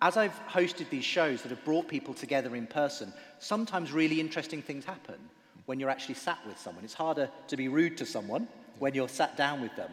[0.00, 4.60] as I've hosted these shows that have brought people together in person, sometimes really interesting
[4.60, 5.14] things happen
[5.66, 6.82] when you're actually sat with someone.
[6.82, 8.48] It's harder to be rude to someone
[8.80, 9.92] when you're sat down with them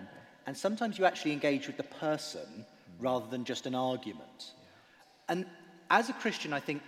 [0.49, 2.65] and sometimes you actually engage with the person
[2.99, 4.53] rather than just an argument.
[5.27, 5.45] And
[5.91, 6.81] as a Christian, I think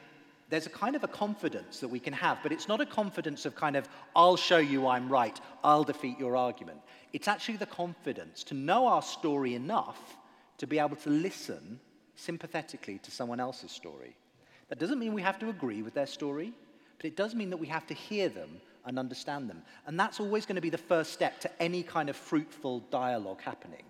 [0.49, 3.45] there's a kind of a confidence that we can have, but it's not a confidence
[3.45, 6.79] of kind of, I'll show you I'm right, I'll defeat your argument.
[7.13, 10.17] It's actually the confidence to know our story enough
[10.57, 11.79] to be able to listen
[12.15, 14.15] sympathetically to someone else's story.
[14.69, 16.51] That doesn't mean we have to agree with their story,
[16.97, 19.61] but it does mean that we have to hear them and understand them.
[19.87, 23.41] And that's always going to be the first step to any kind of fruitful dialogue
[23.41, 23.83] happening.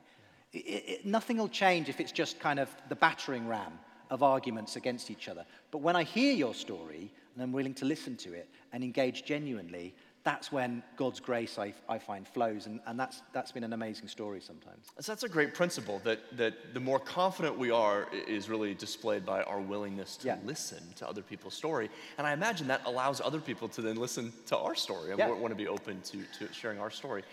[0.54, 3.74] It, it, nothing will change if it's just kind of the battering ram
[4.10, 5.46] of arguments against each other.
[5.72, 9.24] But when I hear your story and I'm willing to listen to it and engage
[9.24, 12.68] genuinely, that's when God's grace, I, I find, flows.
[12.68, 14.88] And, and that's, that's been an amazing story sometimes.
[15.00, 19.26] So that's a great principle that, that the more confident we are is really displayed
[19.26, 20.38] by our willingness to yeah.
[20.46, 21.90] listen to other people's story.
[22.18, 25.30] And I imagine that allows other people to then listen to our story and yeah.
[25.30, 27.24] want to be open to, to sharing our story.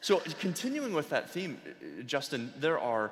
[0.00, 3.10] So, continuing with that theme, uh, Justin, there are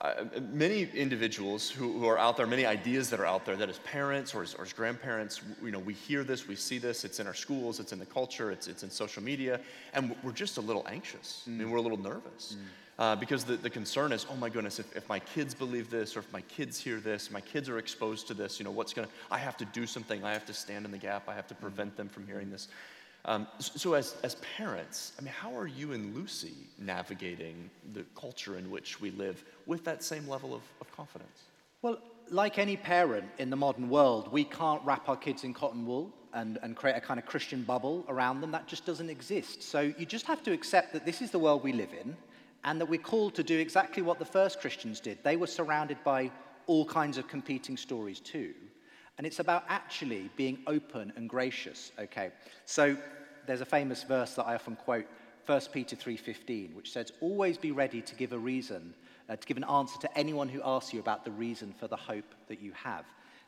[0.00, 3.68] uh, many individuals who, who, are out there, many ideas that are out there that
[3.68, 7.04] as parents or as, or as, grandparents, you know, we hear this, we see this,
[7.04, 9.60] it's in our schools, it's in the culture, it's, it's in social media,
[9.94, 11.44] and we're just a little anxious.
[11.48, 11.48] Mm.
[11.48, 12.56] I mean, we're a little nervous.
[12.56, 12.64] Mm.
[12.96, 16.16] Uh, because the, the concern is, oh my goodness, if, if my kids believe this,
[16.16, 18.92] or if my kids hear this, my kids are exposed to this, you know, what's
[18.92, 21.48] gonna, I have to do something, I have to stand in the gap, I have
[21.48, 21.96] to prevent mm.
[21.96, 22.68] them from hearing this.
[23.26, 28.58] Um, so, as, as parents, I mean, how are you and Lucy navigating the culture
[28.58, 31.44] in which we live with that same level of, of confidence?
[31.80, 31.98] Well,
[32.30, 36.12] like any parent in the modern world, we can't wrap our kids in cotton wool
[36.34, 38.50] and, and create a kind of Christian bubble around them.
[38.50, 39.62] That just doesn't exist.
[39.62, 42.14] So, you just have to accept that this is the world we live in
[42.64, 45.22] and that we're called to do exactly what the first Christians did.
[45.22, 46.30] They were surrounded by
[46.66, 48.54] all kinds of competing stories, too.
[49.16, 52.32] And it's about actually being open and gracious, okay?
[52.64, 52.96] So
[53.46, 55.06] there's a famous verse that I often quote,
[55.46, 58.94] 1 Peter 3:15, which says, "Always be ready to give a reason
[59.28, 61.96] uh, to give an answer to anyone who asks you about the reason for the
[61.96, 63.04] hope that you have.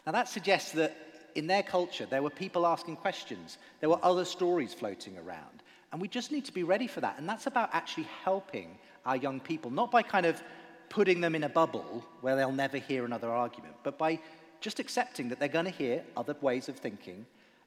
[0.07, 0.97] Now, that suggests that
[1.35, 5.63] in their culture, there were people asking questions, there were other stories floating around.
[5.93, 7.19] And we just need to be ready for that.
[7.19, 10.43] And that's about actually helping our young people, not by kind of
[10.89, 14.19] putting them in a bubble where they'll never hear another argument, but by
[14.67, 17.25] just accepting that they're going to hear other ways of thinking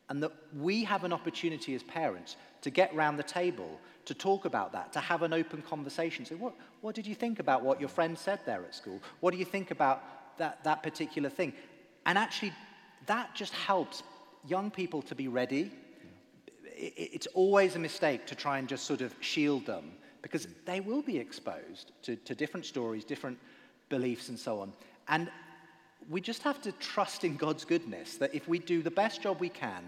[0.09, 4.43] and that we have an opportunity as parents to get round the table, to talk
[4.43, 6.25] about that, to have an open conversation.
[6.25, 9.01] Say, what, what did you think about what your friend said there at school?
[9.21, 10.03] What do you think about
[10.39, 11.53] that, that particular thing?
[12.05, 12.51] And actually,
[13.05, 14.03] that just helps
[14.45, 15.71] young people to be ready.
[16.75, 21.01] It's always a mistake to try and just sort of shield them because they will
[21.01, 23.39] be exposed to, to different stories, different
[23.87, 24.73] beliefs, and so on.
[25.07, 25.31] And
[26.07, 29.39] we just have to trust in God's goodness that if we do the best job
[29.39, 29.83] we can,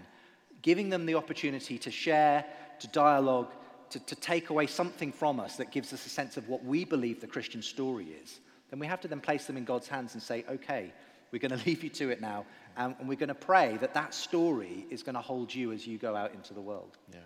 [0.62, 2.44] giving them the opportunity to share,
[2.80, 3.52] to dialogue,
[3.90, 6.84] to, to take away something from us that gives us a sense of what we
[6.84, 8.40] believe the Christian story is,
[8.70, 10.92] then we have to then place them in God's hands and say, okay,
[11.30, 12.46] we're going to leave you to it now,
[12.76, 15.86] and, and we're going to pray that that story is going to hold you as
[15.86, 16.96] you go out into the world.
[17.12, 17.18] Yeah.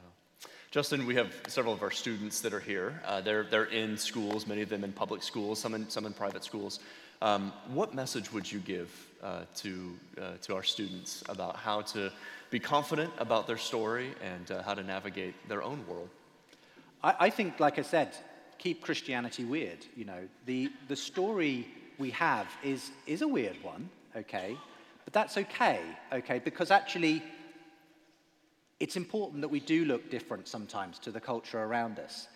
[0.71, 3.01] Justin, we have several of our students that are here.
[3.07, 6.13] Uh, they're, they're in schools, many of them in public schools, some in, some in
[6.13, 6.81] private schools.
[7.23, 8.91] Um, what message would you give
[9.23, 12.13] uh, to, uh, to our students about how to
[12.51, 16.11] be confident about their story and uh, how to navigate their own world?
[17.03, 18.15] I, I, think, like I said,
[18.59, 19.79] keep Christianity weird.
[19.97, 21.67] You know, the, the story
[21.99, 24.57] we have is, is a weird one, okay?
[25.05, 25.81] But that's okay,
[26.13, 26.39] okay?
[26.39, 27.23] Because actually,
[28.79, 32.29] it's important that we do look different sometimes to the culture around us.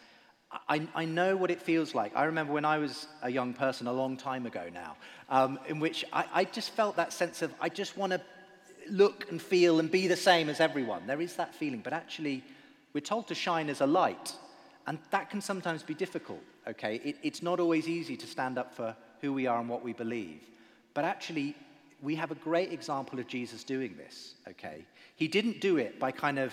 [0.68, 2.12] I, I, know what it feels like.
[2.16, 4.96] I remember when I was a young person a long time ago now,
[5.28, 8.20] um, in which I, I, just felt that sense of I just want to
[8.88, 11.06] look and feel and be the same as everyone.
[11.06, 12.42] There is that feeling, but actually,
[12.92, 14.32] we're told to shine as a light,
[14.88, 17.00] and that can sometimes be difficult, okay?
[17.04, 19.92] It, it's not always easy to stand up for who we are and what we
[19.92, 20.40] believe.
[20.94, 21.54] But actually,
[22.02, 24.84] we have a great example of Jesus doing this, okay?
[25.14, 26.52] He didn't do it by kind of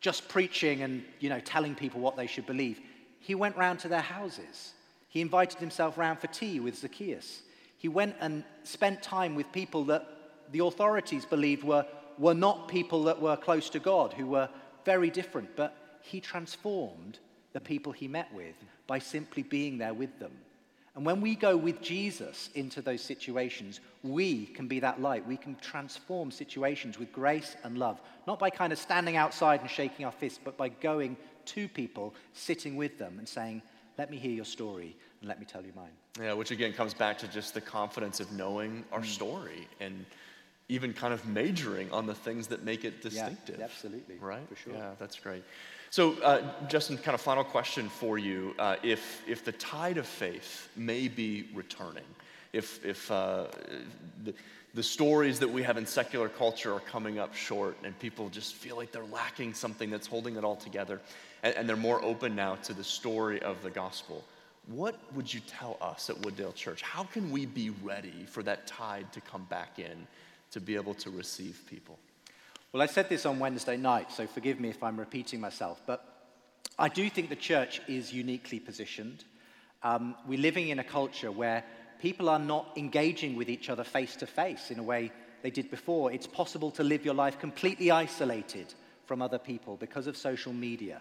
[0.00, 2.80] just preaching and, you know, telling people what they should believe.
[3.20, 4.72] He went round to their houses.
[5.08, 7.42] He invited himself round for tea with Zacchaeus.
[7.76, 10.06] He went and spent time with people that
[10.50, 11.86] the authorities believed were,
[12.18, 14.48] were not people that were close to God, who were
[14.84, 15.54] very different.
[15.56, 17.18] But he transformed
[17.52, 18.54] the people he met with
[18.86, 20.32] by simply being there with them.
[20.96, 25.26] And when we go with Jesus into those situations, we can be that light.
[25.26, 29.70] We can transform situations with grace and love, not by kind of standing outside and
[29.70, 31.16] shaking our fists, but by going
[31.54, 33.62] to people, sitting with them, and saying,
[33.98, 35.90] Let me hear your story and let me tell you mine.
[36.20, 39.06] Yeah, which again comes back to just the confidence of knowing our mm.
[39.06, 40.04] story and
[40.68, 43.58] even kind of majoring on the things that make it distinctive.
[43.58, 44.16] Yeah, absolutely.
[44.16, 44.48] Right?
[44.48, 44.74] For sure.
[44.74, 45.42] Yeah, that's great.
[45.90, 48.54] So, uh, Justin, kind of final question for you.
[48.58, 52.04] Uh, if, if the tide of faith may be returning,
[52.52, 53.46] if, if uh,
[54.22, 54.32] the,
[54.74, 58.54] the stories that we have in secular culture are coming up short and people just
[58.54, 61.00] feel like they're lacking something that's holding it all together,
[61.42, 64.24] and, and they're more open now to the story of the gospel,
[64.66, 66.82] what would you tell us at Wooddale Church?
[66.82, 70.06] How can we be ready for that tide to come back in
[70.52, 71.98] to be able to receive people?
[72.72, 76.28] Well, I said this on Wednesday night, so forgive me if I'm repeating myself, but
[76.78, 79.24] I do think the church is uniquely positioned.
[79.82, 81.64] Um, we're living in a culture where
[82.00, 85.10] people are not engaging with each other face to face in a way
[85.42, 86.12] they did before.
[86.12, 88.72] It's possible to live your life completely isolated
[89.04, 91.00] from other people because of social media.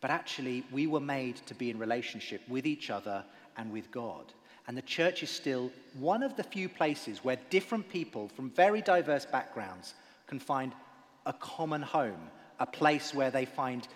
[0.00, 3.24] But actually, we were made to be in relationship with each other
[3.56, 4.32] and with God.
[4.66, 8.80] And the church is still one of the few places where different people from very
[8.80, 9.94] diverse backgrounds
[10.26, 10.72] can find
[11.26, 12.30] a common home,
[12.60, 13.86] a place where they find,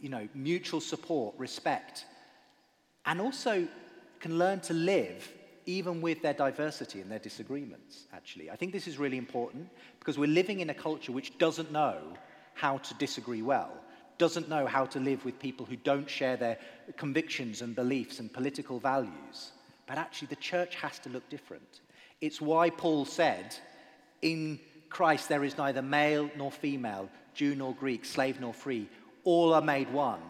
[0.00, 2.04] you know, mutual support, respect,
[3.06, 3.66] and also
[4.20, 5.32] can learn to live
[5.66, 8.50] even with their diversity and their disagreements, actually.
[8.50, 9.68] I think this is really important
[9.98, 11.98] because we're living in a culture which doesn't know
[12.54, 13.72] how to disagree well,
[14.18, 16.58] doesn't know how to live with people who don't share their
[16.96, 19.52] convictions and beliefs and political values.
[19.86, 21.80] But actually, the church has to look different.
[22.20, 23.54] It's why Paul said
[24.20, 28.88] in Christ, there is neither male nor female, Jew nor Greek, slave nor free.
[29.24, 30.20] All are made one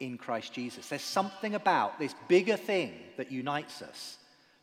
[0.00, 0.88] in Christ Jesus.
[0.88, 4.18] There's something about this bigger thing that unites us,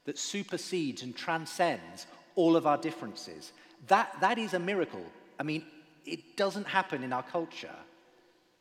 [0.05, 3.53] that supersedes and transcends all of our differences.
[3.87, 5.05] That, that is a miracle.
[5.39, 5.63] I mean,
[6.05, 7.75] it doesn't happen in our culture.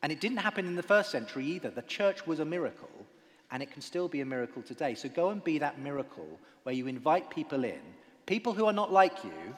[0.03, 1.71] And it didn't happen in the first century either.
[1.71, 2.89] The church was a miracle,
[3.51, 4.95] and it can still be a miracle today.
[4.95, 7.81] So go and be that miracle where you invite people in,
[8.27, 9.57] people who are not like you,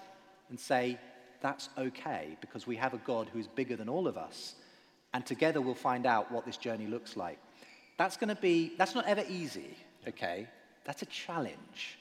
[0.48, 0.98] and say,
[1.40, 4.54] that's okay because we have a God who is bigger than all of us.
[5.14, 7.38] And together we'll find out what this journey looks like.
[7.96, 9.76] That's going to be, that's not ever easy,
[10.08, 10.46] okay?
[10.84, 11.98] That's a challenge.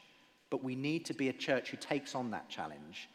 [0.50, 3.10] But we need to be a church who takes on that challenge.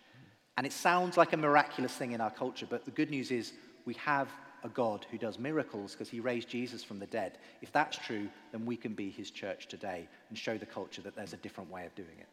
[0.57, 3.53] And it sounds like a miraculous thing in our culture, but the good news is
[3.85, 4.29] we have
[4.65, 7.39] a God who does miracles because he raised Jesus from the dead.
[7.61, 11.17] If that's true, then we can be his church today and show the culture that
[11.17, 12.29] there's a different way of doing it.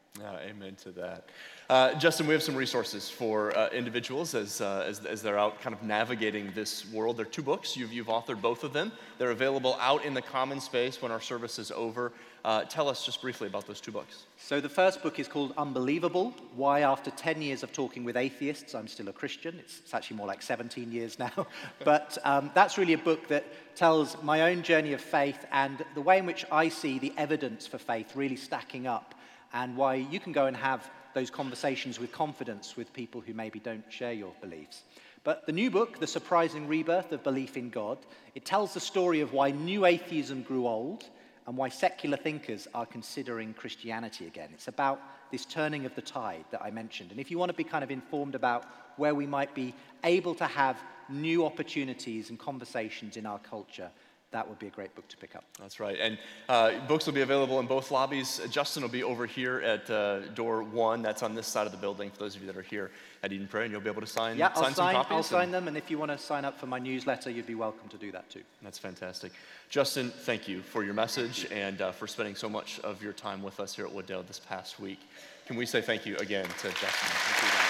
[0.48, 1.30] Amen to that.
[1.68, 5.62] Uh, Justin, we have some resources for uh, individuals as, uh, as, as, they're out
[5.62, 7.18] kind of navigating this world.
[7.18, 7.76] There are two books.
[7.76, 8.92] You've, you've authored both of them.
[9.18, 12.12] They're available out in the common space when our service is over.
[12.44, 14.26] Uh, tell us just briefly about those two books.
[14.38, 18.74] So, the first book is called Unbelievable Why, after 10 years of talking with atheists,
[18.74, 19.58] I'm still a Christian.
[19.60, 21.48] It's, it's actually more like 17 years now.
[21.84, 23.46] but um, that's really a book that
[23.76, 27.68] tells my own journey of faith and the way in which I see the evidence
[27.68, 29.16] for faith really stacking up,
[29.54, 33.60] and why you can go and have those conversations with confidence with people who maybe
[33.60, 34.84] don't share your beliefs.
[35.24, 37.98] But the new book, The Surprising Rebirth of Belief in God,
[38.34, 41.06] it tells the story of why new atheism grew old
[41.46, 44.50] and why secular thinkers are considering Christianity again.
[44.54, 45.02] It's about
[45.32, 47.12] this turning of the tide that I mentioned.
[47.12, 48.66] And if you want to be kind of informed about
[48.98, 50.78] where we might be able to have
[51.12, 53.90] new opportunities and conversations in our culture,
[54.32, 55.44] that would be a great book to pick up.
[55.60, 55.98] That's right.
[56.00, 58.40] And uh, books will be available in both lobbies.
[58.50, 61.02] Justin will be over here at uh, door one.
[61.02, 62.92] That's on this side of the building for those of you that are here
[63.24, 64.96] at Eden Prairie, and you'll be able to sign, yeah, sign I'll sign.
[65.10, 67.56] I'll sign them, and if you want to sign up for my newsletter, you'd be
[67.56, 68.42] welcome to do that too.
[68.62, 69.34] That's fantastic.
[69.70, 73.44] Justin, thank you for your message and uh, for spending so much of your time
[73.44, 75.00] with us here at Wooddale this past week.
[75.46, 77.61] Can we say thank you again to Justin?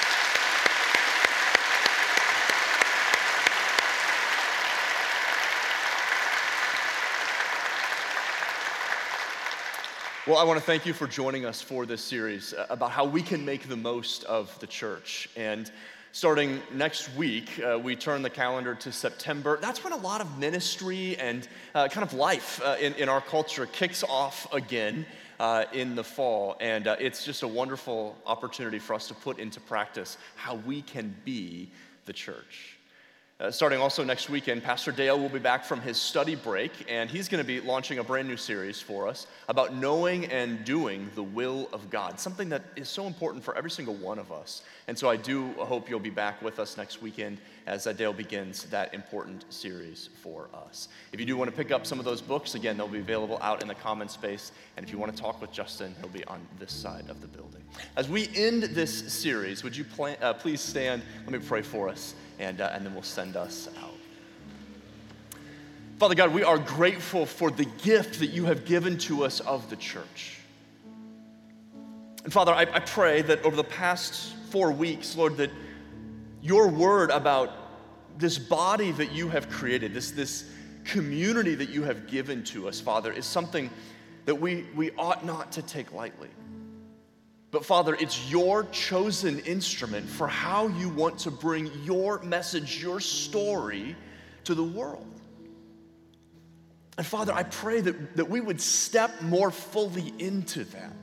[10.27, 13.05] Well, I want to thank you for joining us for this series uh, about how
[13.05, 15.27] we can make the most of the church.
[15.35, 15.71] And
[16.11, 19.57] starting next week, uh, we turn the calendar to September.
[19.59, 23.19] That's when a lot of ministry and uh, kind of life uh, in, in our
[23.19, 25.07] culture kicks off again.
[25.39, 26.55] Uh, in the fall.
[26.59, 30.83] And uh, it's just a wonderful opportunity for us to put into practice how we
[30.83, 31.71] can be
[32.05, 32.77] the church.
[33.41, 37.09] Uh, starting also next weekend, Pastor Dale will be back from his study break, and
[37.09, 41.09] he's going to be launching a brand new series for us about knowing and doing
[41.15, 44.61] the will of God, something that is so important for every single one of us.
[44.87, 48.13] And so I do hope you'll be back with us next weekend as uh, Dale
[48.13, 50.89] begins that important series for us.
[51.11, 53.39] If you do want to pick up some of those books, again, they'll be available
[53.41, 54.51] out in the common space.
[54.77, 57.27] And if you want to talk with Justin, he'll be on this side of the
[57.27, 57.63] building.
[57.95, 61.01] As we end this series, would you uh, please stand?
[61.23, 63.93] Let me pray for us and, uh, and then we'll send us out.
[65.99, 69.69] Father God, we are grateful for the gift that you have given to us of
[69.69, 70.39] the church.
[72.23, 75.51] And Father, I, I pray that over the past four weeks, Lord, that
[76.41, 77.51] your word about
[78.17, 80.49] this body that you have created, this, this
[80.83, 83.69] community that you have given to us, Father, is something
[84.25, 86.29] that we, we ought not to take lightly.
[87.51, 93.01] But Father, it's your chosen instrument for how you want to bring your message, your
[93.01, 93.95] story
[94.45, 95.05] to the world.
[96.97, 100.93] And Father, I pray that, that we would step more fully into that.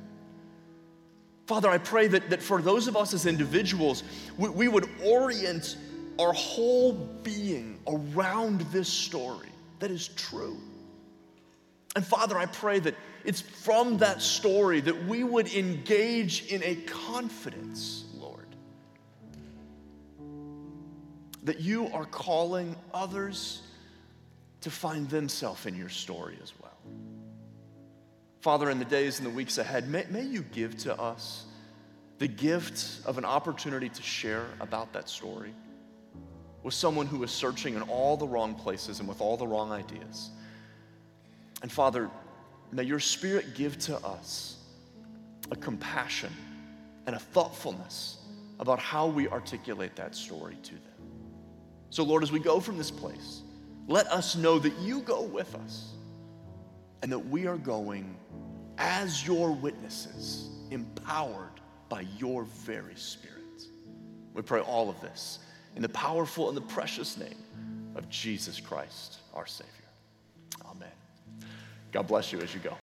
[1.46, 4.02] Father, I pray that, that for those of us as individuals,
[4.36, 5.76] we, we would orient
[6.18, 6.92] our whole
[7.22, 9.48] being around this story
[9.80, 10.58] that is true.
[11.96, 12.94] And Father, I pray that
[13.24, 18.46] it's from that story that we would engage in a confidence, Lord,
[21.42, 23.62] that you are calling others
[24.62, 26.76] to find themselves in your story as well.
[28.40, 31.46] Father, in the days and the weeks ahead, may, may you give to us
[32.18, 35.54] the gift of an opportunity to share about that story
[36.62, 39.70] with someone who is searching in all the wrong places and with all the wrong
[39.70, 40.30] ideas.
[41.62, 42.10] And Father,
[42.72, 44.56] May your Spirit give to us
[45.50, 46.32] a compassion
[47.06, 48.18] and a thoughtfulness
[48.60, 50.82] about how we articulate that story to them.
[51.90, 53.42] So, Lord, as we go from this place,
[53.86, 55.92] let us know that you go with us
[57.02, 58.14] and that we are going
[58.76, 63.34] as your witnesses, empowered by your very Spirit.
[64.34, 65.38] We pray all of this
[65.74, 67.34] in the powerful and the precious name
[67.94, 69.72] of Jesus Christ, our Savior.
[71.92, 72.76] God bless you as you go.